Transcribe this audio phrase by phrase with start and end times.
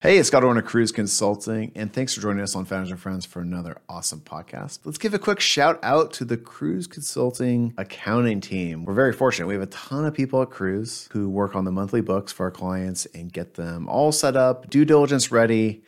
[0.00, 3.26] Hey, it's Scott Orner Kruze Consulting, and thanks for joining us on Founders and Friends
[3.26, 4.78] for another awesome podcast.
[4.84, 8.84] Let's give a quick shout out to the Kruze Consulting accounting team.
[8.84, 9.48] We're very fortunate.
[9.48, 12.44] We have a ton of people at Kruze who work on the monthly books for
[12.44, 15.82] our clients and get them all set up, due diligence ready,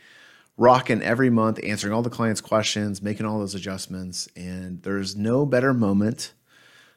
[0.56, 4.28] rocking every month, answering all the clients' questions, making all those adjustments.
[4.34, 6.32] And there's no better moment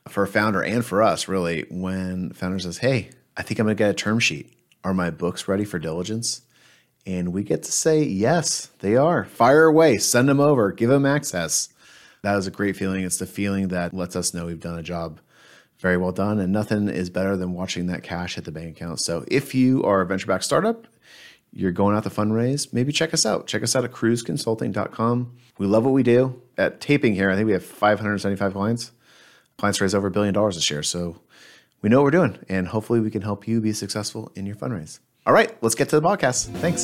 [0.08, 3.78] for a founder and for us, really, when founder says, Hey, I think I'm going
[3.78, 4.52] to get a term sheet.
[4.84, 6.42] Are my books ready for diligence?
[7.06, 9.26] And we get to say, yes, they are.
[9.26, 11.70] Fire away, send them over, give them access.
[12.22, 13.04] That is a great feeling.
[13.04, 15.20] It's the feeling that lets us know we've done a job
[15.80, 16.40] very well done.
[16.40, 19.02] And nothing is better than watching that cash hit the bank account.
[19.02, 20.88] So if you are a venture backed startup,
[21.52, 23.46] you're going out to fundraise, maybe check us out.
[23.46, 25.36] Check us out at kruzeconsulting.com.
[25.60, 26.42] We love what we do.
[26.58, 28.92] At taping here, I think we have 575 clients.
[29.58, 30.82] Clients raise over a billion dollars this year.
[30.82, 31.18] So
[31.82, 32.40] we know what we're doing.
[32.50, 35.00] And hopefully we can help you be successful in your fundraise.
[35.26, 36.48] All right, let's get to the podcast.
[36.58, 36.84] Thanks.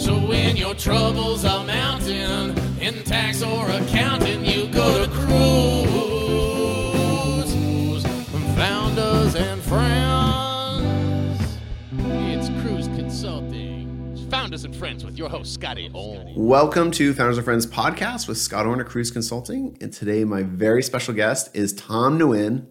[0.00, 5.88] So when your troubles are mounting in tax or accounting, you go to Kruze.
[8.54, 11.42] Founders and friends.
[11.98, 14.28] It's Kruze Consulting.
[14.30, 16.32] Founders and friends with your host Scotty Holm.
[16.36, 19.76] Welcome to Founders and Friends podcast with Scott Orner Kruze Consulting.
[19.80, 22.66] And today, my very special guest is Tom Nguyen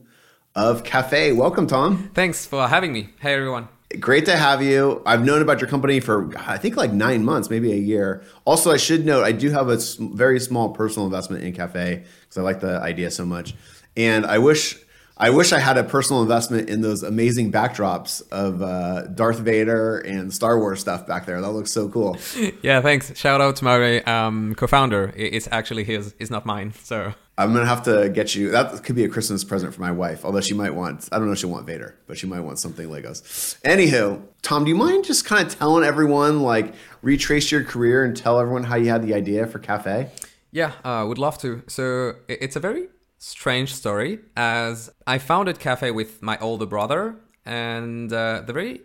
[0.55, 1.33] of Cafe.
[1.33, 2.09] Welcome, Tom.
[2.13, 3.09] Thanks for having me.
[3.19, 3.67] Hey, everyone.
[3.99, 5.01] Great to have you.
[5.05, 8.21] I've known about your company for I think like nine months, maybe a year.
[8.43, 12.37] Also, I should note I do have a very small personal investment in Cafe because
[12.37, 13.55] I like the idea so much,
[13.95, 14.77] and I wish
[15.19, 19.97] I wish I had a personal investment in those amazing backdrops of uh, Darth Vader
[19.99, 21.41] and Star Wars stuff back there.
[21.41, 22.17] That looks so cool.
[22.61, 23.17] Yeah, thanks.
[23.17, 25.13] Shout out to my um, co-founder.
[25.15, 26.13] It's actually his.
[26.19, 26.73] It's not mine.
[26.83, 28.51] So I'm gonna have to get you.
[28.51, 30.25] That could be a Christmas present for my wife.
[30.25, 32.59] Although she might want, I don't know, if she'll want Vader, but she might want
[32.59, 33.59] something Legos.
[33.61, 38.17] Anywho, Tom, do you mind just kind of telling everyone, like, retrace your career and
[38.17, 40.09] tell everyone how you had the idea for Cafe?
[40.51, 41.61] yeah, uh, would love to.
[41.67, 42.87] So it's a very
[43.19, 47.15] strange story, as I founded Cafe with my older brother,
[47.45, 48.81] and uh, the very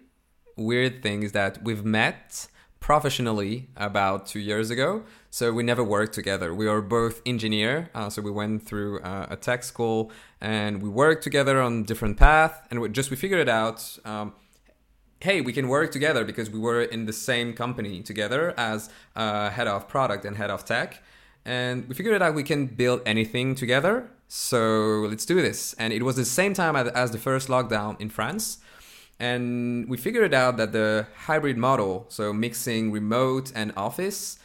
[0.57, 2.47] weird thing is that we've met
[2.81, 5.05] professionally about two years ago.
[5.35, 6.53] So we never worked together.
[6.55, 10.13] We are both engineer, uh, so we went through uh, a tech school
[10.43, 13.99] and we worked together on different path, and we just we figured it out.
[14.05, 14.35] Um,
[15.21, 19.49] hey, we can work together because we were in the same company together as uh,
[19.49, 21.03] head of product and head of tech.
[21.47, 24.11] And we figured out we can build anything together.
[24.29, 25.73] So let's do this.
[25.79, 28.59] And it was the same time as- as the first lockdown in France.
[29.19, 34.39] And we figured out that the hybrid model, so mixing remote and office,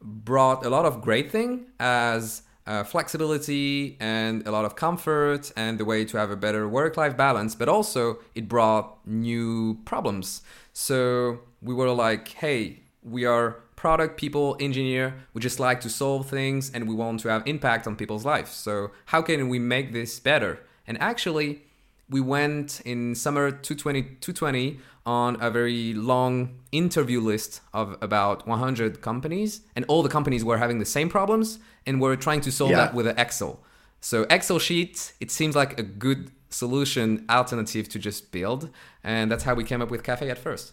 [0.00, 5.78] brought a lot of great thing as uh, flexibility and a lot of comfort and
[5.78, 10.42] the way to have a better work-life balance but also it brought new problems.
[10.72, 15.14] So we were like hey we are product people engineer.
[15.32, 18.50] We just like to solve things and we want to have impact on people's lives.
[18.50, 20.60] So how can we make this better?
[20.86, 21.62] And actually
[22.10, 29.00] we went in summer 220, 220 on a very long interview list of about 100
[29.00, 32.70] companies and all the companies were having the same problems and we're trying to solve
[32.72, 32.76] Yeah.
[32.86, 33.60] that with an excel
[34.00, 38.68] so excel sheet it seems like a good solution alternative to just build
[39.04, 40.72] and that's how we came up with cafe at first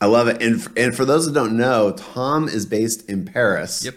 [0.00, 0.40] I love it.
[0.40, 3.84] And, and for those that don't know, Tom is based in Paris.
[3.84, 3.96] Yep.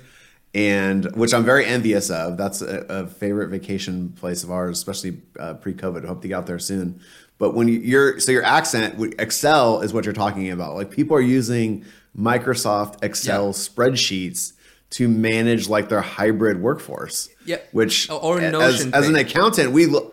[0.53, 2.35] And which I'm very envious of.
[2.37, 6.05] That's a, a favorite vacation place of ours, especially uh, pre-COVID.
[6.05, 6.99] Hope to get out there soon.
[7.37, 10.75] But when you, you're so your accent, Excel is what you're talking about.
[10.75, 11.85] Like people are using
[12.17, 13.51] Microsoft Excel Yeah.
[13.51, 14.53] spreadsheets
[14.91, 17.29] to manage like their hybrid workforce.
[17.45, 17.59] Yeah.
[17.71, 20.11] Which Or- or as, Notion as an accountant, we lo-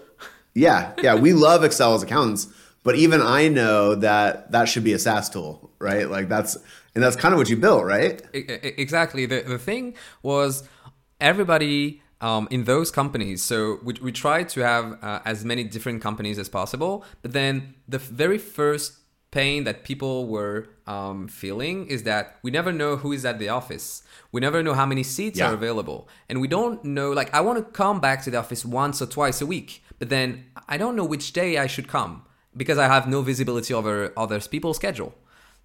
[0.55, 2.47] yeah yeah we love Excel as accountants.
[2.85, 6.09] But even I know that that should be a SaaS tool, right?
[6.09, 6.57] Like that's
[6.99, 8.21] and that's kind of what you built, right?
[8.85, 10.65] Exactly the, the thing was
[11.21, 16.03] everybody um, in those companies so we, we tried to have uh, as many different
[16.03, 18.99] companies as possible but then the very first
[19.31, 23.49] pain that people were um, feeling is that we never know who is at the
[23.49, 24.03] office
[24.33, 25.51] we never know how many seats Yeah.
[25.51, 28.65] are available and we don't know like i want to come back to the office
[28.65, 29.71] once or twice a week
[30.01, 30.29] but then
[30.69, 32.13] i don't know which day i should come
[32.57, 35.13] because i have no visibility over other people's schedule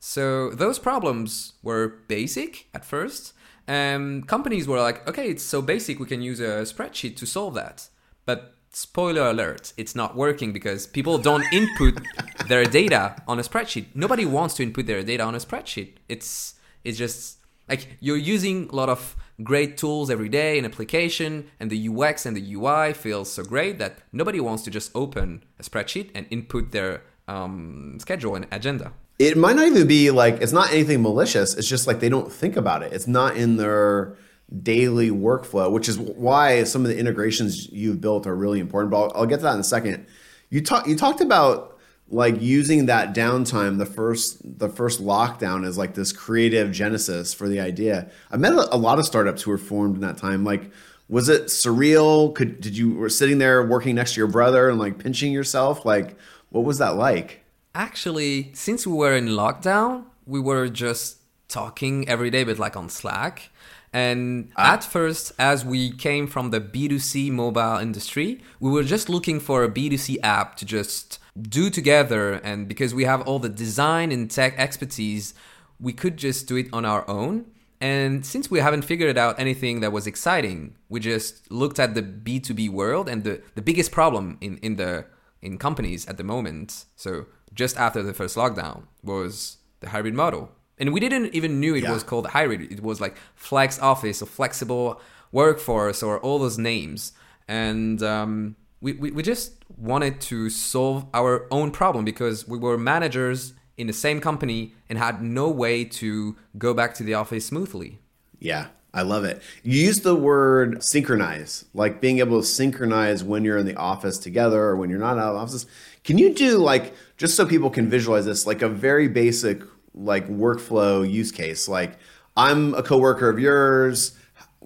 [0.05, 3.31] so those problems were basic at first.
[3.69, 7.53] Um, companies were like, okay, it's so basic, we can use a spreadsheet to solve
[7.53, 7.87] that.
[8.25, 12.01] But spoiler alert, it's not working because people don't input
[12.49, 13.85] their data on a spreadsheet.
[13.95, 15.93] Nobody wants to input their data on a spreadsheet.
[16.09, 17.37] It's it's just
[17.69, 22.25] like you're using a lot of great tools every day in application and the UX
[22.25, 26.27] and the UI feels so great that nobody wants to just open a spreadsheet and
[26.29, 28.91] input their um, schedule and agenda.
[29.19, 31.53] It might not even be like it's not anything malicious.
[31.55, 32.93] It's just like they don't think about it.
[32.93, 34.15] It's not in their
[34.61, 38.91] daily workflow, which is why some of the integrations you've built are really important.
[38.91, 40.05] But I'll, I'll get to that in a second.
[40.49, 41.73] You talked you talked about
[42.09, 47.47] like using that downtime the first the first lockdown as like this creative genesis for
[47.47, 50.69] the idea i met a lot of startups who were formed in that time like
[51.07, 54.77] was it surreal could did you were sitting there working next to your brother and
[54.77, 56.17] like pinching yourself like
[56.49, 57.42] what was that like
[57.75, 61.17] Actually, since we were in lockdown, we were just
[61.47, 63.49] talking every day, but like on Slack.
[63.91, 64.73] And ah.
[64.73, 69.63] at first, as we came from the B2C mobile industry, we were just looking for
[69.63, 72.33] a B2C app to just do together.
[72.33, 75.33] And because we have all the design and tech expertise,
[75.79, 77.45] we could just do it on our own.
[77.81, 82.01] And since we haven't figured out anything that was exciting, we just looked at the
[82.01, 85.05] B2B world and the, the biggest problem in, in the
[85.41, 86.85] in companies at the moment.
[86.95, 90.51] So just after the first lockdown was the hybrid model.
[90.79, 91.91] And we didn't even knew it Yeah.
[91.93, 92.71] was called hybrid.
[92.71, 94.99] It was like flex office or flexible
[95.31, 97.13] workforce or all those names.
[97.47, 102.77] And um, we, we, we just wanted to solve our own problem because we were
[102.77, 107.45] managers in the same company and had no way to go back to the office
[107.45, 107.99] smoothly.
[108.39, 109.41] Yeah, I love it.
[109.63, 114.19] You use the word synchronize, like being able to synchronize when you're in the office
[114.19, 115.65] together or when you're not out of the office.
[116.03, 119.63] Can you do like just so people can visualize this, like a very basic
[119.95, 121.67] like workflow use case?
[121.67, 121.97] Like
[122.37, 124.15] I'm a coworker of yours.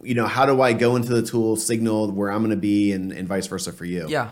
[0.03, 2.91] You know, how do I go into the tool signal where I'm going to be,
[2.91, 4.05] and, and vice versa for you?
[4.09, 4.31] Yeah.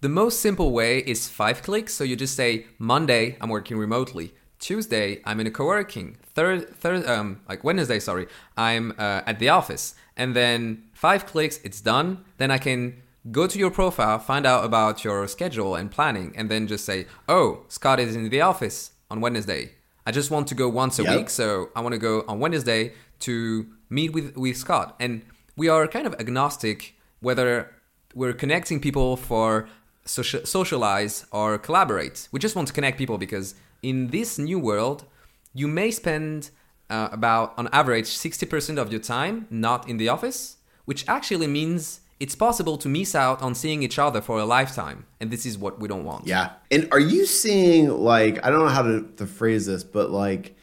[0.00, 1.92] The most simple way is five clicks.
[1.92, 4.32] So you just say Monday, I'm working remotely.
[4.62, 6.16] Tuesday, I'm in a co-working.
[6.36, 8.26] Third, third, um, like Wednesday, sorry,
[8.56, 9.94] I'm uh, at the office.
[10.16, 12.24] And then five clicks, it's done.
[12.38, 16.48] Then I can go to your profile, find out about your schedule and planning, and
[16.50, 19.62] then just say, "Oh, Scott is in the office on Wednesday.
[20.06, 21.16] I just want to go once a Yep.
[21.16, 22.92] week, so I want to go on Wednesday
[23.26, 23.34] to
[23.90, 25.12] meet with with Scott." And
[25.56, 26.78] we are kind of agnostic
[27.20, 27.50] whether
[28.14, 29.68] we're connecting people for
[30.04, 32.28] social, socialize or collaborate.
[32.32, 35.04] We just want to connect people because in this new world,
[35.52, 36.50] you may spend
[36.88, 42.00] uh, about on average 60% of your time not in the office, which actually means
[42.20, 45.06] it's possible to miss out on seeing each other for a lifetime.
[45.20, 46.26] And this is what we don't want.
[46.26, 46.52] Yeah.
[46.70, 50.54] And are you seeing like I don't know how to, to phrase this, but like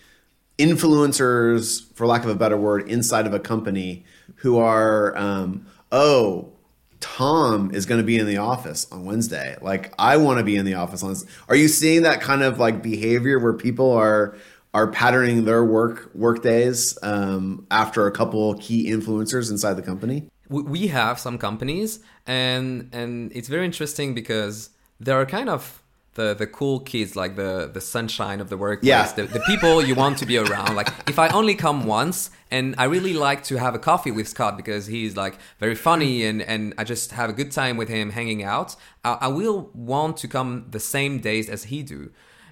[0.57, 4.06] influencers, for lack of a better word, inside of a company
[4.36, 6.54] who are um, oh,
[7.00, 9.57] Tom is going to be in the office on Wednesday.
[9.62, 11.16] Like I want to be in the office on.
[11.48, 14.36] Are you seeing that kind of like behavior where people are
[14.74, 20.28] are patterning their work work days um, after a couple key influencers inside the company?
[20.50, 24.69] we- we have some companies and and it's very interesting because
[25.00, 25.81] there are kind of
[26.19, 29.12] the the cool kids like the the sunshine of the workplace Yeah.
[29.19, 32.18] the, the people you want to be around like if i only come once
[32.57, 36.13] and i really like to have a coffee with scott because he's like very funny
[36.30, 38.69] and and i just have a good time with him hanging out
[39.10, 39.57] i, I will
[39.94, 42.01] want to come the same days as he do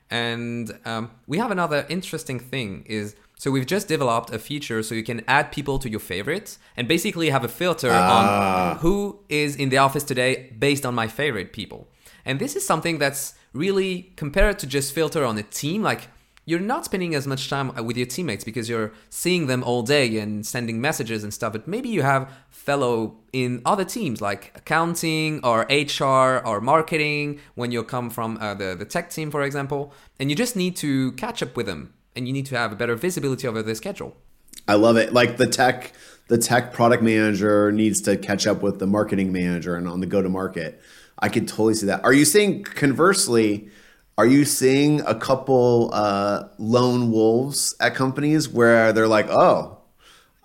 [0.09, 4.95] and um, we have another interesting thing is so we've just developed a feature so
[4.95, 9.55] you can add people to your favorites and basically have a filter on who is
[9.63, 11.81] in the office today based on my favorite people.
[12.27, 16.09] And this is something that's really compared to just filter on a team like
[16.45, 20.18] you're not spending as much time with your teammates because you're seeing them all day
[20.19, 25.39] and sending messages and stuff but maybe you have fellow in other teams like accounting
[25.43, 29.91] or hr or marketing when you come from uh, the, the tech team for example
[30.19, 32.75] and you just need to catch up with them and you need to have a
[32.75, 34.15] better visibility over their schedule
[34.67, 35.13] I love it.
[35.13, 35.93] Like the tech,
[36.27, 40.05] the tech product manager needs to catch up with the marketing manager and on the
[40.05, 40.81] go to market.
[41.19, 42.03] I could totally see that.
[42.03, 43.69] Are you seeing conversely?
[44.17, 49.77] Are you seeing a couple uh, lone wolves at companies where they're like, "Oh,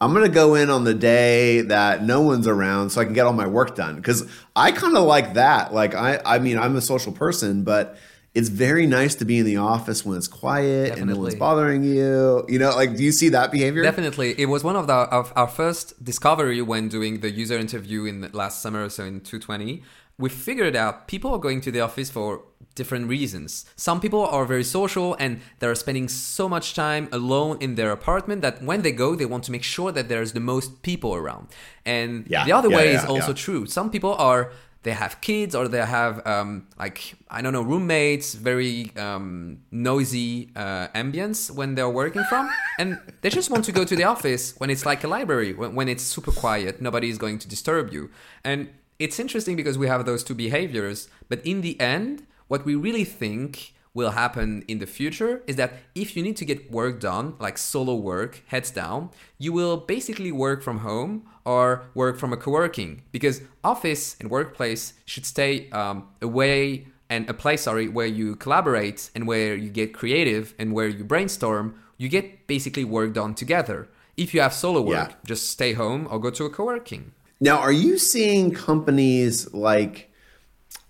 [0.00, 3.26] I'm gonna go in on the day that no one's around so I can get
[3.26, 3.96] all my work done"?
[3.96, 5.72] Because I kind of like that.
[5.72, 7.96] Like I, I mean, I'm a social person, but
[8.34, 11.84] it's very nice to be in the office when it's quiet and no one's bothering
[11.84, 12.44] you.
[12.48, 13.82] You know, like do you see that behavior?
[13.82, 18.04] Definitely, it was one of the of our first discovery when doing the user interview
[18.06, 19.82] in the last summer, so in 2020.
[20.18, 22.42] We figured out people are going to the office for
[22.74, 23.64] different reasons.
[23.76, 28.42] Some people are very social and they're spending so much time alone in their apartment
[28.42, 31.48] that when they go, they want to make sure that there's the most people around.
[31.84, 33.66] And Yeah, the other yeah, way yeah, is also true.
[33.66, 34.52] Some people are
[34.84, 40.50] they have kids or they have um, like I don't know roommates, very um, noisy
[40.56, 44.54] uh, ambience when they're working from, and they just want to go to the office
[44.58, 47.92] when it's like a library, when, when it's super quiet, nobody is going to disturb
[47.92, 48.10] you.
[48.42, 48.70] And
[49.04, 50.98] it's interesting because we have those two behaviors,
[51.30, 52.14] but in the end,
[52.48, 56.46] what we really think will happen in the future is that if you need to
[56.50, 59.10] get work done, like solo work, heads down,
[59.44, 61.12] you will basically work from home
[61.44, 67.34] or work from a co-working because office and workplace should stay um, away and a
[67.34, 72.08] place sorry where you collaborate and where you get creative and where you brainstorm you
[72.08, 73.78] get basically work done together
[74.16, 75.16] if you have solo work Yeah.
[75.32, 80.08] just stay home or go to a co-working Now, are you seeing companies like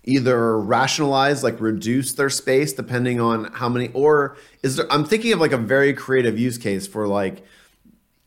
[0.03, 5.33] either rationalize, like reduce their space depending on how many, or is there, I'm thinking
[5.33, 7.43] of like a very creative use case for like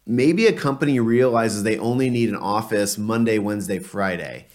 [0.09, 4.47] maybe a company realizes they only need an office Monday, Wednesday, Friday,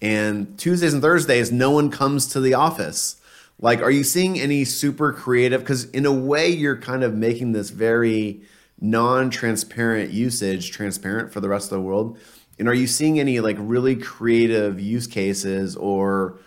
[0.00, 3.16] and Tuesdays and Thursdays, no one comes to the office.
[3.60, 5.60] Like, are you seeing any super creative?
[5.60, 8.40] Because in a way, you're kind of making this very
[8.80, 12.16] non-transparent usage transparent for the rest of the world.
[12.58, 16.38] And are you seeing any like really creative use cases or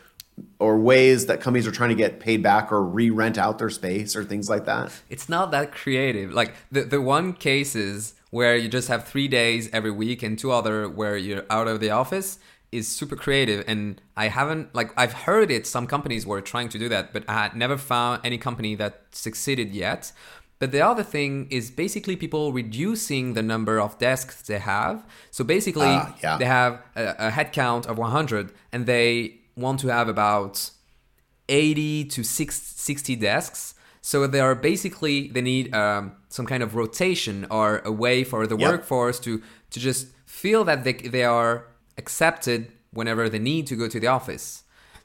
[0.59, 4.15] or ways that companies are trying to get paid back or re-rent out their space
[4.15, 4.91] or things like that?
[5.09, 6.33] it's not that creative.
[6.33, 10.51] Like the, the one cases where you just have three days every week and two
[10.51, 12.39] other where you're out of the office
[12.71, 13.63] is super creative.
[13.67, 17.23] And i haven't like i've heard it some companies were trying to do that but
[17.27, 20.11] i had never found any company that succeeded yet
[20.61, 24.97] but the other thing is basically people reducing the number of desks they have
[25.37, 26.37] so basically Ah, yeah.
[26.39, 29.07] they have a, a head count of 100 and they
[29.63, 30.55] want to have about
[31.49, 33.73] 80 to 60 desks.
[34.01, 38.47] So they are basically they need um, some kind of rotation or a way for
[38.47, 38.69] the Yep.
[38.69, 39.31] workforce to
[39.73, 41.53] to just feel that they they are
[41.97, 42.59] accepted
[42.93, 44.63] whenever they need to go to the office.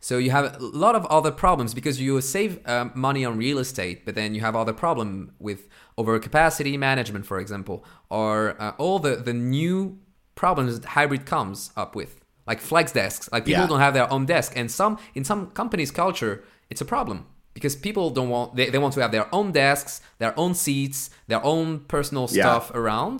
[0.09, 3.59] So you have a lot of other problems because you save um, money on real
[3.59, 5.61] estate, but then you have other problem with
[5.99, 9.99] overcapacity management, for example, or uh, all the the new
[10.43, 12.11] problems that hybrid comes up with,
[12.47, 13.29] like flex desks.
[13.33, 13.69] Like people Yeah.
[13.73, 16.35] don't have their own desk, and some in some companies' culture,
[16.71, 17.19] it's a problem
[17.55, 21.11] because people don't want they, they want to have their own desks, their own seats,
[21.27, 22.43] their own personal Yeah.
[22.43, 23.19] stuff around.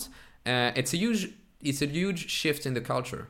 [0.53, 1.23] Uh, it's a huge
[1.69, 3.25] it's a huge shift in the culture.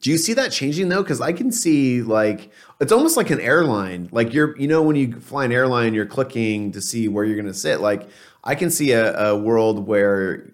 [0.00, 1.02] Do you see that changing though?
[1.02, 2.50] Because I can see like
[2.80, 4.08] it's almost like an airline.
[4.12, 7.36] Like you're, you know, when you fly an airline, you're clicking to see where you're
[7.36, 7.80] going to sit.
[7.80, 8.08] Like
[8.44, 10.48] I can see a, a world where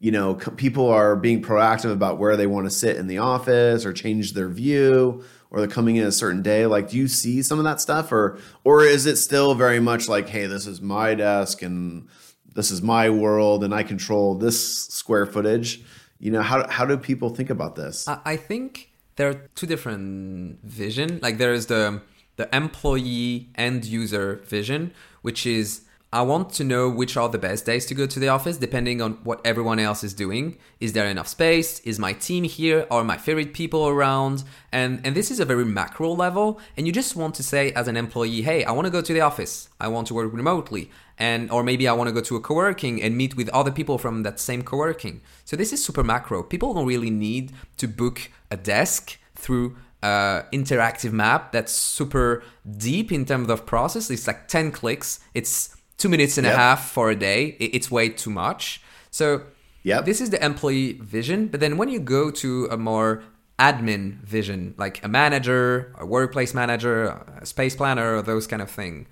[0.00, 3.84] you know people are being proactive about where they want to sit in the office
[3.84, 6.66] or change their view or they're coming in a certain day.
[6.66, 10.08] Like, do you see some of that stuff, or or is it still very much
[10.08, 12.08] like, hey, this is my desk and
[12.54, 15.82] this is my world and I control this square footage?
[16.18, 18.06] You know, how how do people think about this?
[18.08, 21.18] I think there are two different vision.
[21.22, 22.02] Like there is the
[22.36, 27.66] the employee end user vision, which is I want to know which are the best
[27.66, 30.56] days to go to the office depending on what everyone else is doing.
[30.80, 31.80] Is there enough space?
[31.80, 32.86] Is my team here?
[32.90, 34.42] Are my favorite people around?
[34.72, 37.88] And and this is a very macro level and you just want to say as
[37.88, 39.68] an employee, "Hey, I want to go to the office.
[39.78, 43.02] I want to work remotely." And or maybe I want to go to a co-working
[43.02, 45.20] and meet with other people from that same co-working.
[45.44, 46.42] So this is super macro.
[46.42, 52.44] People don't really need to book a desk through uh, interactive map that's super
[52.76, 54.10] deep in terms of process.
[54.10, 55.18] It's like 10 clicks.
[55.34, 56.54] It's two minutes and Yep.
[56.54, 57.56] a half for a day.
[57.58, 58.80] It's way too much.
[59.10, 59.42] So
[59.82, 60.04] Yep.
[60.04, 61.48] this is the employee vision.
[61.48, 63.24] But then when you go to a more
[63.58, 67.06] admin vision, like a manager, a workplace manager,
[67.40, 69.08] a space planner, or those kind of thing,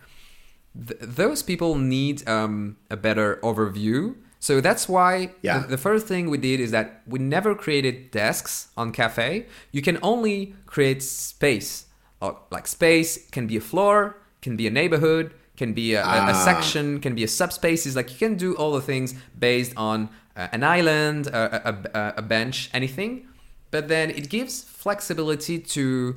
[0.89, 4.15] th- those people need um, a better overview.
[4.41, 5.59] So that's why Yeah.
[5.61, 9.47] the, the first thing we did is that we never created desks on cafe.
[9.73, 11.87] You can only create space.
[12.23, 16.27] Uh, Like space can be a floor, can be a neighborhood, can be a, a-
[16.33, 16.45] a Ah.
[16.45, 17.97] section, can be a subspaces.
[17.97, 22.23] Like you can do all the things based on uh, an island, a, a, a
[22.23, 23.27] bench, anything.
[23.71, 26.17] But then it gives flexibility to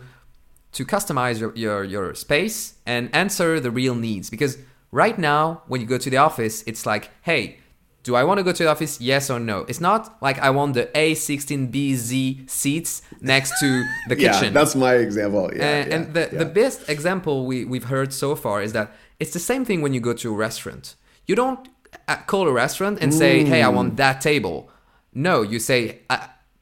[0.72, 4.30] to customize your, your, your space and answer the real needs.
[4.30, 4.58] Because
[4.92, 7.60] right now, when you go to the office, it's like, hey,
[8.04, 9.02] do I want to go to the office?
[9.02, 9.66] Yes or no?
[9.68, 14.46] It's not like I want the A16BZ seats next to the kitchen.
[14.46, 15.52] Yeah, that's my example.
[15.54, 16.40] Yeah, and, yeah, and the, yeah.
[16.40, 19.94] the best example we, we've heard so far is that it's the same thing when
[19.94, 20.96] you go to a restaurant.
[21.28, 21.68] You don't
[22.08, 24.70] uh, call a restaurant and say, hey, I want that table.
[25.14, 26.00] No, you say,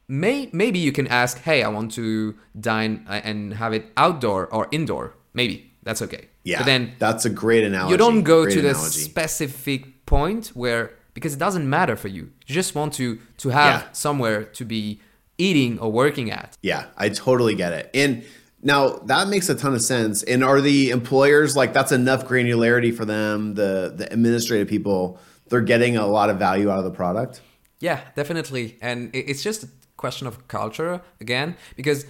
[0.07, 4.47] may, maybe you can ask, hey, I want to dine uh, and have it outdoor
[4.47, 5.13] or indoor.
[5.33, 6.27] Maybe that's okay.
[6.43, 7.91] yeah, But then that's a great analogy.
[7.91, 12.31] you don't go Great to the specific point where because it doesn't matter for you.
[12.45, 13.87] You just want to to have Yeah.
[13.91, 14.99] somewhere to be
[15.37, 16.57] eating or working at.
[16.61, 17.89] Yeah, I totally get it.
[17.93, 18.23] And
[18.61, 20.23] now that makes a ton of sense.
[20.23, 23.55] And are the employers like that's enough granularity for them?
[23.55, 27.41] The the administrative people, they're getting a lot of value out of the product.
[27.79, 28.77] Yeah, definitely.
[28.81, 29.65] And it's just
[29.98, 32.06] question of culture again, because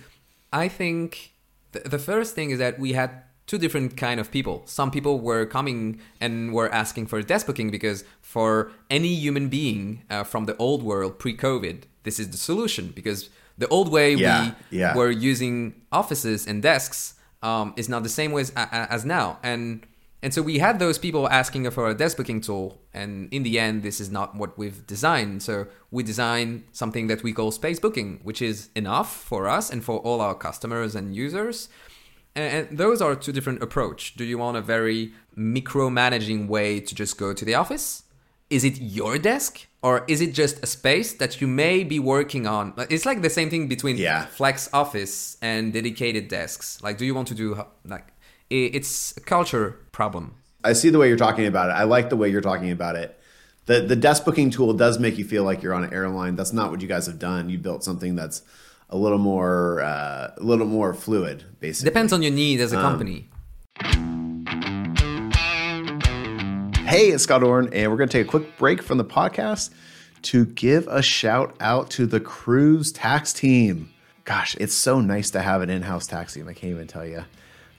[0.54, 1.32] I think
[1.74, 3.10] th- the first thing is that we had
[3.48, 4.62] two different kind of people.
[4.66, 10.04] Some people were coming and were asking for desk booking because for any human being
[10.10, 14.52] uh, from the old world pre-COVID, this is the solution because the old way Yeah,
[14.72, 14.96] we yeah.
[14.96, 18.52] were using offices and desks um, is not the same way as,
[18.96, 19.40] as now.
[19.44, 19.86] And
[20.24, 23.60] and so we had those people asking for a desk booking tool, and in the
[23.60, 25.44] end, this is not what we've designed.
[25.44, 29.84] So we designed something that we call space booking, which is enough for us and
[29.84, 31.70] for all our customers and users.
[32.36, 34.16] And, those are two different approach.
[34.16, 38.04] Do you want a very micromanaging way to just go to the office?
[38.50, 39.68] Is it your desk?
[39.84, 42.74] Or is it just a space that you may be working on?
[42.90, 44.26] It's like the same thing between Yeah.
[44.26, 46.82] flex office and dedicated desks.
[46.82, 48.08] Like, do you want to do like
[48.50, 50.36] it's a culture problem?
[50.64, 51.74] I see the way you're talking about it.
[51.74, 53.20] I like the way you're talking about it.
[53.66, 56.36] The the desk booking tool does make you feel like you're on an airline.
[56.36, 57.50] That's not what you guys have done.
[57.50, 58.42] You built something that's
[58.90, 61.90] a little more uh, a little more fluid, basically.
[61.90, 63.30] Depends on your need as a company.
[66.88, 69.72] Hey, it's Scott Orn, and we're going to take a quick break from the podcast
[70.22, 73.92] to give a shout out to the Kruze tax team.
[74.24, 76.48] Gosh, it's so nice to have an in house tax team.
[76.48, 77.26] I can't even tell you.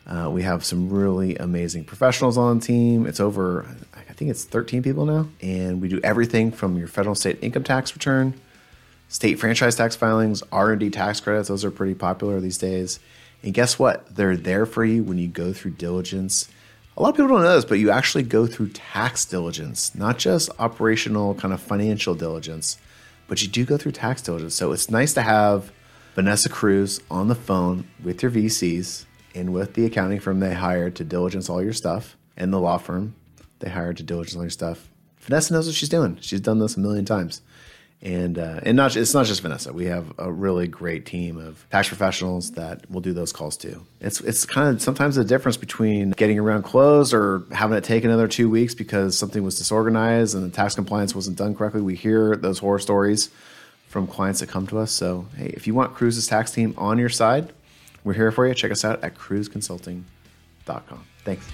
[0.08, 3.06] Uh, we have some really amazing professionals on the team.
[3.06, 5.28] It's over, I think it's 13 people now.
[5.42, 8.32] And we do everything from your federal state income tax return,
[9.08, 11.48] state franchise tax filings, R&D tax credits.
[11.48, 13.00] Those are pretty popular these days.
[13.42, 14.14] And guess what?
[14.16, 16.48] They're there for you when you go through diligence.
[16.96, 20.18] A lot of people don't know this, but you actually go through tax diligence, not
[20.18, 22.78] just operational kind of financial diligence,
[23.28, 24.54] but you do go through tax diligence.
[24.54, 25.70] So it's nice to have
[26.14, 29.04] Vanessa Kruze on the phone with your VCs
[29.38, 32.78] and with the accounting firm they hired to diligence all your stuff and the law
[32.78, 33.14] firm
[33.60, 34.88] they hired to diligence all your stuff.
[35.20, 36.16] Vanessa knows what she's doing.
[36.20, 37.42] She's done this a million times.
[38.00, 39.72] And uh, and not it's not just Vanessa.
[39.72, 43.84] We have a really great team of tax professionals that will do those calls too.
[44.00, 48.04] It's it's kind of sometimes the difference between getting around closed or having it take
[48.04, 51.80] another two weeks because something was disorganized and the tax compliance wasn't done correctly.
[51.80, 53.30] We hear those horror stories
[53.88, 54.92] from clients that come to us.
[54.92, 57.52] So hey, if you want Kruze's tax team on your side,
[58.08, 58.54] we're here for you.
[58.54, 61.04] Check us out at kruzeconsulting.com.
[61.24, 61.46] Thanks.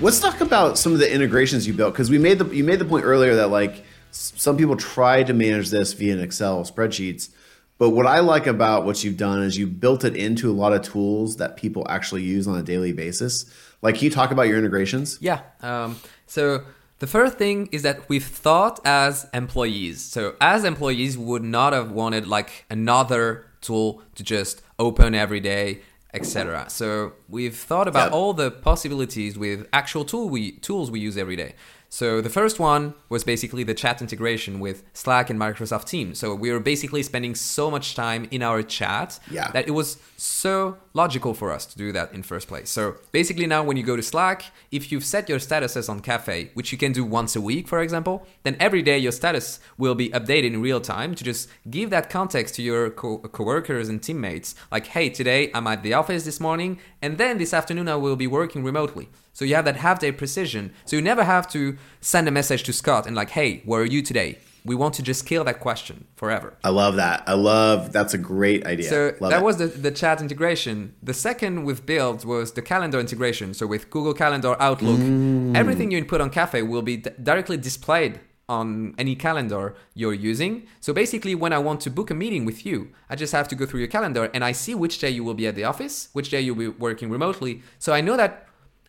[0.00, 2.78] Let's talk about some of the integrations you built because we made the you made
[2.78, 7.30] the point earlier that like some people try to manage this via an Excel spreadsheets,
[7.76, 10.72] but what I like about what you've done is you built it into a lot
[10.72, 13.52] of tools that people actually use on a daily basis.
[13.82, 15.18] Like, can you talk about your integrations?
[15.20, 15.40] Yeah.
[15.60, 15.96] Um,
[16.26, 16.62] so
[17.00, 20.02] the first thing is that we've thought as employees.
[20.02, 25.40] So as employees, we would not have wanted like another tool to just open every
[25.40, 25.80] day,
[26.12, 26.66] etc.
[26.68, 31.36] So we've thought about all the possibilities with actual tool we tools we use every
[31.36, 31.54] day.
[31.92, 36.20] So the first one was basically the chat integration with Slack and Microsoft Teams.
[36.20, 39.50] So we were basically spending so much time in our chat Yeah.
[39.50, 42.70] that it was so logical for us to do that in first place.
[42.70, 46.50] So basically now when you go to Slack, if you've set your statuses on Cafe,
[46.54, 49.96] which you can do once a week, for example, then every day your status will
[49.96, 54.00] be updated in real time to just give that context to your co- coworkers and
[54.00, 54.54] teammates.
[54.70, 58.16] Like, hey, today I'm at the office this morning, and then this afternoon I will
[58.16, 59.08] be working remotely.
[59.40, 60.70] So you have that half day precision.
[60.84, 63.86] So you never have to send a message to Scott and like, hey, where are
[63.86, 64.36] you today?
[64.66, 66.52] We want to just kill that question forever.
[66.62, 67.22] I love that.
[67.26, 68.90] I love that's a great idea.
[68.90, 69.44] So Love that it.
[69.46, 70.94] was the, the chat integration.
[71.02, 73.54] The second we've built was the calendar integration.
[73.54, 75.56] So with Google Calendar, Outlook, Mm.
[75.56, 80.52] everything you input on Cafe will be d- directly displayed on any calendar you're using.
[80.80, 83.54] So basically, when I want to book a meeting with you, I just have to
[83.54, 86.10] go through your calendar and I see which day you will be at the office,
[86.12, 87.62] which day you'll be working remotely.
[87.78, 88.32] So I know that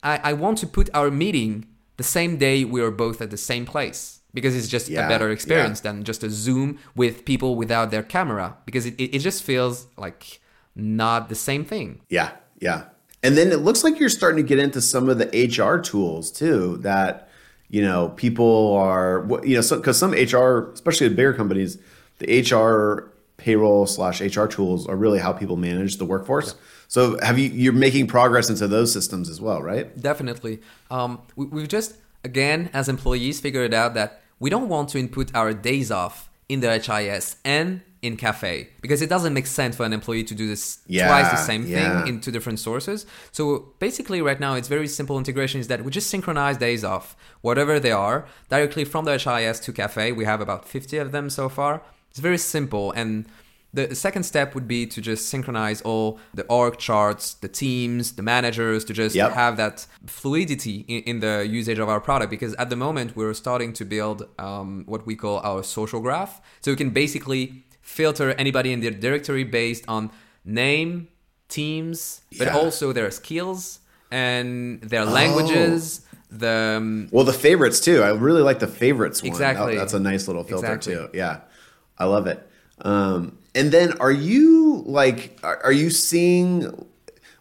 [0.04, 1.66] I, I want to put our meeting
[1.98, 5.10] the same day we are both at the same place because it's just Yeah, a
[5.10, 5.34] better yeah.
[5.34, 9.44] experience than just a Zoom with people without their camera because it, it, it just
[9.44, 10.40] feels like
[10.76, 12.02] not the same thing.
[12.10, 12.86] Yeah, yeah.
[13.24, 16.32] And then it looks like you're starting to get into some of the HR tools
[16.32, 17.30] too that
[17.70, 21.78] you know people are you know because some HR, especially with bigger companies,
[22.20, 26.56] the HR payroll slash HR tools are really how people manage the workforce.
[26.92, 29.86] So have you you're making progress into those systems as well, right?
[29.98, 30.60] Definitely.
[30.90, 35.34] Um, we, we've just, again, as employees, figured out that we don't want to input
[35.34, 39.86] our days off in the HIS and in Cafe because it doesn't make sense for
[39.86, 42.04] an employee to do this Yeah, twice the same yeah.
[42.04, 43.06] thing in two different sources.
[43.32, 47.16] So basically, right now, it's very simple integration is that we just synchronize days off,
[47.40, 50.12] whatever they are, directly from the HIS to Cafe.
[50.12, 51.84] We have about 50 of them so far.
[52.10, 52.92] It's very simple.
[52.92, 53.28] And
[53.74, 58.22] the second step would be to just synchronize all the org charts, the teams, the
[58.22, 59.32] managers, to just Yep.
[59.32, 62.30] have that fluidity in, in the usage of our product.
[62.30, 66.42] Because at the moment, we're starting to build um, what we call our social graph.
[66.62, 70.12] So we can basically filter anybody in the directory based on
[70.44, 71.08] name,
[71.48, 73.80] teams, but also their skills
[74.12, 76.02] and their languages.
[76.30, 78.02] The um, Well, the favorites too.
[78.04, 79.28] I really like the favorites one.
[79.32, 79.74] Exactly.
[79.76, 80.94] That- that's a nice little filter Exactly.
[80.96, 81.10] too.
[81.14, 81.42] Yeah,
[81.98, 82.40] I love it.
[82.80, 86.86] Um, and then, are you like, are, you seeing,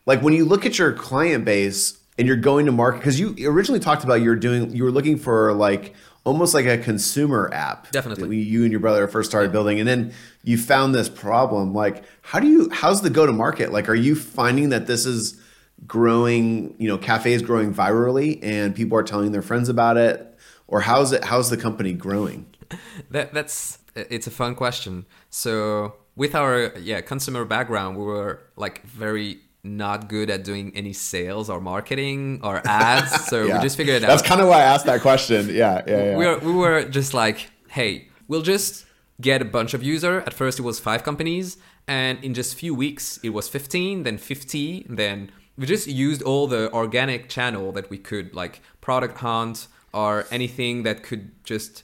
[0.06, 2.98] like, when you look at your client base and you're going to market?
[2.98, 5.94] Because you originally talked about you're doing, you were looking for like
[6.24, 7.90] almost like a consumer app.
[7.92, 8.38] Definitely.
[8.38, 11.74] You and your brother first started building, and then you found this problem.
[11.74, 12.68] Like, how do you?
[12.70, 13.72] How's the go to market?
[13.72, 15.40] Like, are you finding that this is
[15.86, 20.36] growing you know cafes growing virally and people are telling their friends about it
[20.68, 22.46] or how's it how's the company growing
[23.10, 25.06] That that's it's a fun question.
[25.30, 30.92] So with our yeah consumer background, we were like very not good at doing any
[30.92, 33.26] sales or marketing or ads.
[33.26, 34.16] So we just figured it that's out.
[34.16, 36.84] That's kind of why i asked that question yeah yeah yeah we were we were
[36.84, 38.86] just like, hey, we'll just
[39.20, 40.20] get a bunch of user.
[40.22, 44.18] At first, it was five companies, and in just few weeks, it was fifteen, then
[44.18, 49.68] fifty, then we just used all the organic channel that we could, like product hunt
[49.92, 51.82] or anything that could just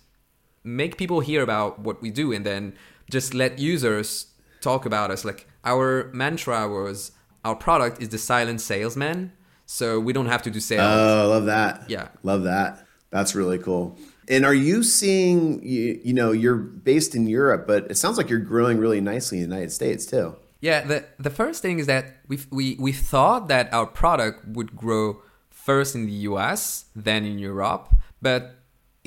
[0.67, 2.75] make people hear about what we do, and then
[3.11, 4.27] just let users
[4.61, 5.25] talk about us.
[5.25, 7.13] Like our mantra was,
[7.45, 9.33] our product is the silent salesman,
[9.65, 10.83] so we don't have to do sales.
[10.85, 12.09] oh I love that Yeah.
[12.23, 13.97] love that that's really cool
[14.29, 18.29] and are you seeing you, you know you're based in europe but it sounds like
[18.29, 21.87] you're growing really nicely in the united states too Yeah, the the first thing is
[21.87, 26.61] that we we we thought that our product would grow first in the US,
[27.07, 27.85] then in Europe,
[28.23, 28.41] but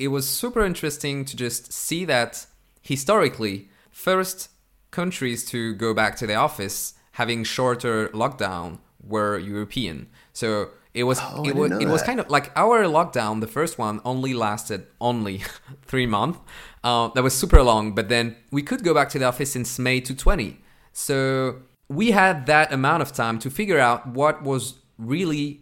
[0.00, 2.46] it was super interesting to just see that
[2.80, 4.48] historically, first
[4.90, 10.08] countries to go back to the office having shorter lockdown were European.
[10.32, 13.40] So it was Oh, it was it was kind of like our lockdown.
[13.40, 15.42] The first one only lasted only
[15.82, 16.38] three months.
[16.82, 19.78] Uh, that was super long, but then we could go back to the office since
[19.78, 20.58] May 2020.
[20.92, 25.60] So we had that amount of time to figure out what was really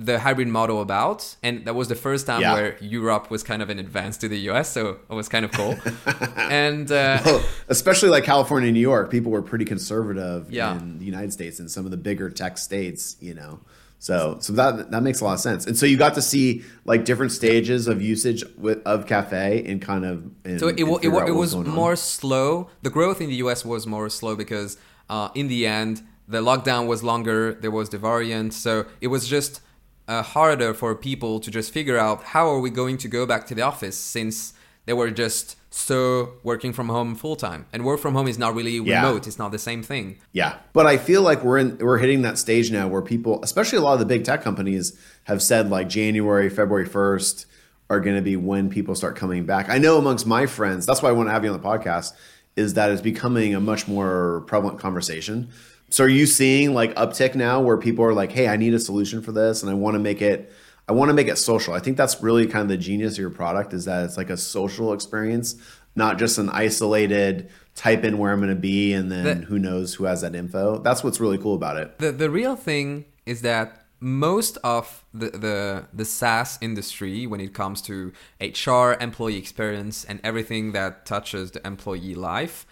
[0.00, 2.54] the hybrid model about, and that was the first time Yeah.
[2.54, 4.70] where Europe was kind of in advance to the US.
[4.72, 5.76] So it was kind of cool.
[6.36, 10.76] and uh, Well, especially like California and New York, people were pretty conservative Yeah.
[10.78, 13.60] in the United States and some of the bigger tech states, you know.
[14.00, 15.66] So so that that makes a lot of sense.
[15.66, 19.82] And so you got to see like different stages of usage with, of cafe and
[19.82, 21.74] kind of and, So it, wa- it, out it was going on.
[21.74, 22.70] more slow.
[22.82, 24.76] The growth in the US was more slow because
[25.10, 27.54] uh, in the end, the lockdown was longer.
[27.54, 28.54] There was the variant.
[28.54, 29.60] So it was just
[30.08, 33.46] uh, harder for people to just figure out how are we going to go back
[33.46, 34.54] to the office since
[34.86, 37.66] they were just so working from home full time.
[37.74, 39.02] And work from home is not really Yeah.
[39.06, 39.26] remote.
[39.26, 40.16] It's not the same thing.
[40.32, 43.78] Yeah, but I feel like we're in we're hitting that stage now where people, especially
[43.78, 47.44] a lot of the big tech companies, have said like January, February first
[47.90, 49.68] are going to be when people start coming back.
[49.68, 52.12] I know amongst my friends, that's why I want to have you on the podcast,
[52.56, 55.48] is that it's becoming a much more prevalent conversation.
[55.90, 58.78] So are you seeing like uptick now where people are like, "Hey, I need a
[58.80, 60.52] solution for this, and I want to make it."
[60.88, 61.74] I want to make it social.
[61.74, 64.30] I think that's really kind of the genius of your product is that it's like
[64.30, 65.56] a social experience,
[65.94, 69.58] not just an isolated type in where I'm going to be and then The- who
[69.58, 70.78] knows who has that info.
[70.78, 71.98] That's what's really cool about it.
[71.98, 77.52] The the real thing is that most of the, the the SaaS industry, when it
[77.52, 82.64] comes to HR, employee experience, and everything that touches the employee life,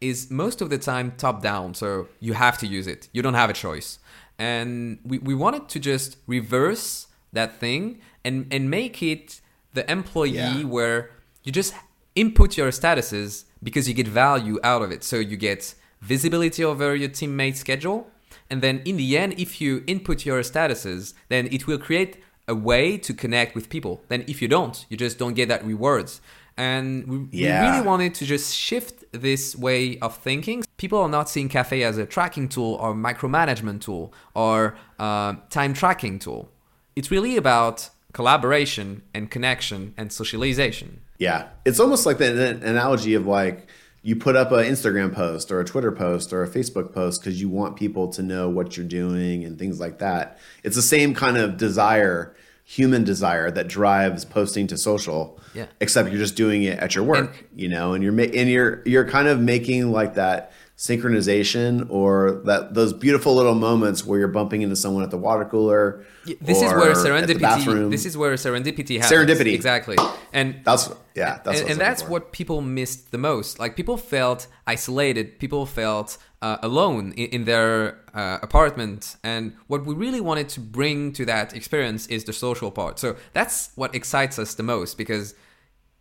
[0.00, 1.74] is most of the time top down.
[1.74, 3.08] So you have to use it.
[3.12, 3.98] You don't have a choice.
[4.38, 9.40] And we, we wanted to just reverse that thing and, and make it
[9.74, 10.62] the employee Yeah.
[10.64, 11.10] where
[11.44, 11.74] you just
[12.14, 15.04] input your statuses because you get value out of it.
[15.04, 18.08] So you get visibility over your teammate's schedule.
[18.48, 22.16] And then in the end, if you input your statuses, then it will create
[22.48, 24.02] a way to connect with people.
[24.08, 26.20] Then if you don't, you just don't get that rewards.
[26.60, 27.62] And we, Yeah.
[27.62, 30.58] we really wanted to just shift this way of thinking.
[30.76, 35.72] People are not seeing Cafe as a tracking tool or micromanagement tool or uh, time
[35.72, 36.50] tracking tool.
[36.96, 41.00] It's really about collaboration and connection and socialization.
[41.18, 41.48] Yeah.
[41.64, 43.66] It's almost like the an analogy of like
[44.02, 47.40] you put up an Instagram post or a Twitter post or a Facebook post because
[47.40, 50.38] you want people to know what you're doing and things like that.
[50.62, 52.34] It's the same kind of desire,
[52.70, 55.40] human desire that drives posting to social.
[55.54, 55.66] Yeah.
[55.80, 59.08] Except you're just doing it at your work, you know, and you're and you're you're
[59.08, 64.62] kind of making like that synchronization or that those beautiful little moments where you're bumping
[64.62, 66.06] into someone at the water cooler.
[66.40, 67.38] This is or where serendipity.
[67.38, 67.90] bathroom.
[67.90, 69.12] This is where serendipity happens.
[69.12, 69.52] Serendipity.
[69.52, 69.98] exactly.
[70.32, 72.08] And that's yeah, that's and, what and that's for.
[72.08, 73.58] what people missed the most.
[73.58, 75.38] Like people felt isolated.
[75.38, 79.16] People felt uh, alone in, in their uh, apartment.
[79.22, 82.98] And what we really wanted to bring to that experience is the social part.
[82.98, 85.34] So that's what excites us the most because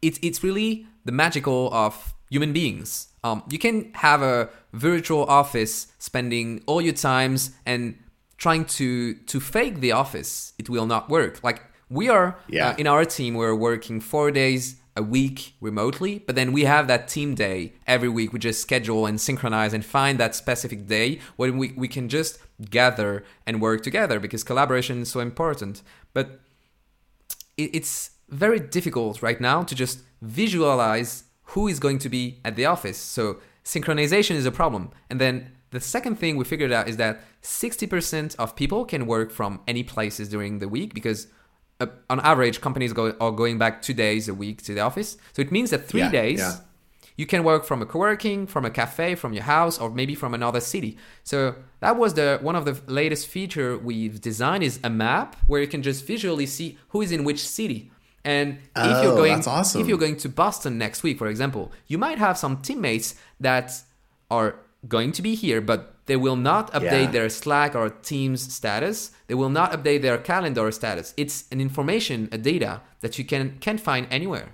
[0.02, 3.09] it's it's really the magical of human beings.
[3.24, 7.96] Um, you can have a virtual office spending all your times and
[8.38, 10.54] trying to to fake the office.
[10.58, 11.44] It will not work.
[11.44, 12.70] Like we are Yeah.
[12.70, 16.88] uh, in our team, we're working four days a week remotely, but then we have
[16.88, 18.34] that team day every week.
[18.34, 22.40] We just schedule and synchronize and find that specific day when we, we can just
[22.70, 25.82] gather and work together because collaboration is so important.
[26.14, 26.40] But
[27.58, 32.56] it, it's very difficult right now to just visualize who is going to be at
[32.56, 32.98] the office.
[32.98, 34.92] So synchronization is a problem.
[35.10, 39.32] And then the second thing we figured out is that 60% of people can work
[39.32, 41.28] from any places during the week because
[41.80, 45.18] uh, on average companies go, are going back two days a week to the office.
[45.34, 46.56] So it means that three Yeah, days yeah.
[47.18, 50.34] you can work from a co-working, from a cafe, from your house, or maybe from
[50.34, 50.98] another city.
[51.24, 55.62] So that was the one of the latest feature we've designed is a map where
[55.62, 57.92] you can just visually see who is in which city.
[58.26, 59.82] And if Oh, you're going that's awesome.
[59.82, 63.72] if you're going to Boston next week, for example, you might have some teammates that
[64.30, 64.56] are
[64.88, 67.12] going to be here, but they will not update Yeah.
[67.12, 69.12] their Slack or Teams status.
[69.28, 71.14] They will not update their calendar status.
[71.18, 74.50] It's an information, a data that you can can't find anywhere.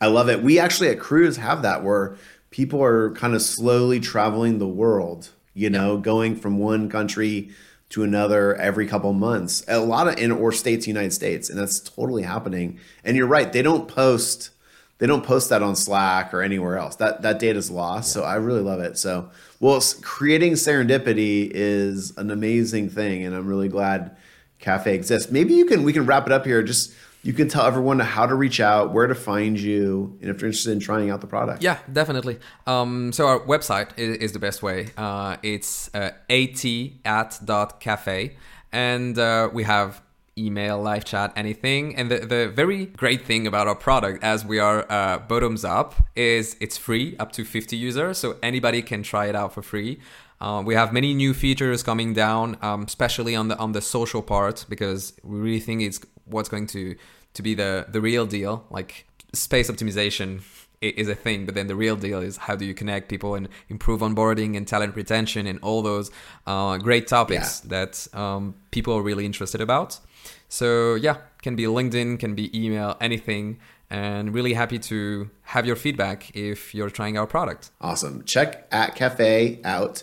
[0.00, 0.42] I love it.
[0.42, 2.16] We actually at Kruze have that where
[2.50, 7.50] people are kind of slowly traveling the world, you know, going from one country
[7.92, 9.62] to another every couple months.
[9.68, 12.80] A lot of in or states, United States, and that's totally happening.
[13.04, 14.50] And you're right, they don't post
[14.98, 16.96] they don't post that on Slack or anywhere else.
[16.96, 18.12] That that data is lost.
[18.12, 18.96] So I really love it.
[18.96, 24.16] So well, creating serendipity is an amazing thing, and I'm really glad
[24.58, 25.30] Cafe exists.
[25.30, 26.62] Maybe you can we can wrap it up here.
[26.62, 26.92] Just
[27.22, 30.48] you can tell everyone how to reach out, where to find you, and if they're
[30.48, 31.62] interested in trying out the product.
[31.62, 32.38] Yeah, definitely.
[32.66, 34.90] Um, so our website is, is the best way.
[34.96, 36.64] Uh, it's uh, at
[37.04, 38.36] at dot cafe,
[38.72, 40.02] and uh, we have
[40.36, 41.94] email, live chat, anything.
[41.96, 45.94] And the, the very great thing about our product, as we are uh, bottoms up,
[46.16, 50.00] is it's free up to 50 users, so anybody can try it out for free.
[50.40, 54.22] Uh, we have many new features coming down, um, especially on the on the social
[54.22, 56.96] part, because we really think it's what's going to
[57.34, 58.66] to be the the real deal.
[58.70, 60.42] Like space optimization
[60.82, 63.48] is a thing, but then the real deal is how do you connect people and
[63.68, 66.10] improve onboarding and talent retention and all those
[66.46, 70.00] uh, great topics that um, people are really interested about.
[70.48, 73.58] So yeah, can be LinkedIn, can be email, anything.
[73.90, 77.70] And really happy to have your feedback if you're trying our product.
[77.78, 78.24] Awesome.
[78.24, 80.02] Check at Cafe out.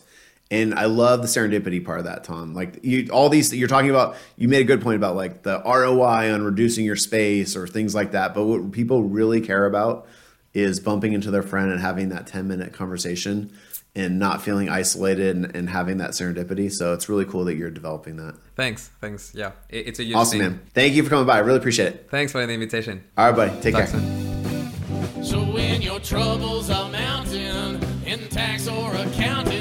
[0.52, 2.56] And I love the serendipity part of that, Tom.
[2.56, 4.16] Like you, all these you're talking about.
[4.36, 7.94] You made a good point about like the ROI on reducing your space or things
[7.94, 8.34] like that.
[8.34, 10.08] But what people really care about
[10.56, 13.52] is bumping into their friend and having that 10 minute conversation
[13.96, 16.72] and not feeling isolated and, and having that serendipity.
[16.72, 18.36] So it's really cool that you're developing that.
[18.56, 19.34] Thanks, thanks.
[19.36, 20.48] Yeah, it- it's a huge Awesome, thing.
[20.50, 20.62] man.
[20.74, 21.36] Thank you for coming by.
[21.36, 22.08] I really appreciate it.
[22.10, 23.04] Thanks for the invitation.
[23.18, 23.62] All right, buddy.
[23.62, 24.00] Take Talk care.
[24.00, 25.24] soon.
[25.24, 29.59] So when your troubles are mounting in tax or accounting,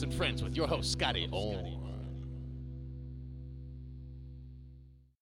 [0.00, 1.81] And friends with your host, Scotty Orr.